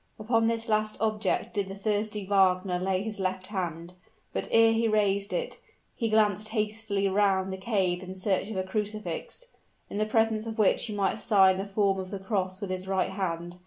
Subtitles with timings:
[0.17, 3.93] Upon this last object did the thirsty Wagner lay his left hand;
[4.33, 5.59] but ere he raised it,
[5.95, 9.45] he glanced hastily round the cave in search of a crucifix,
[9.91, 12.87] in the presence of which he might sign the form of the cross with his
[12.87, 13.57] right hand.